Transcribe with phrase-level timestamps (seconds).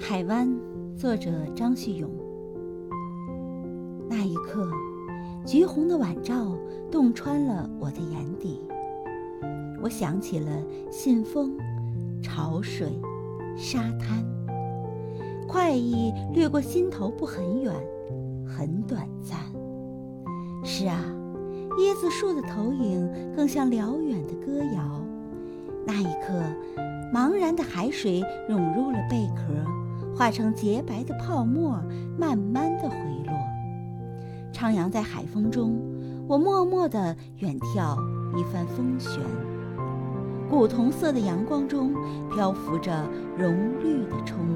[0.00, 0.48] 海湾，
[0.96, 2.08] 作者张旭勇。
[4.08, 4.70] 那一刻，
[5.44, 6.56] 橘红的晚照
[6.90, 8.62] 洞穿了我的眼底。
[9.82, 10.50] 我想起了
[10.88, 11.58] 信风、
[12.22, 12.88] 潮水、
[13.56, 14.24] 沙滩，
[15.48, 17.74] 快意掠过心头，不很远，
[18.46, 19.38] 很短暂。
[20.64, 21.00] 是啊，
[21.78, 25.04] 椰子树的投影更像辽远的歌谣。
[25.84, 26.40] 那一刻，
[27.12, 29.52] 茫然的海水涌入了贝壳，
[30.18, 31.80] 化成洁白的泡沫，
[32.18, 33.32] 慢慢的回落。
[34.52, 35.80] 徜徉在海风中，
[36.26, 37.96] 我默默地远眺
[38.36, 39.22] 一番风旋。
[40.50, 41.94] 古铜色的阳光中，
[42.34, 44.47] 漂浮着融绿的冲。